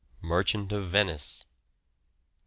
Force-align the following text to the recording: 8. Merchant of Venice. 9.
8. 0.01 0.23
Merchant 0.29 0.71
of 0.71 0.87
Venice. 0.89 1.45
9. 1.51 1.59